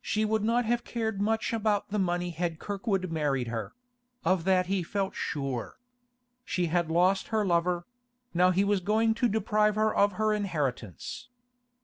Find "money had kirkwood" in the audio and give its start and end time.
2.00-3.12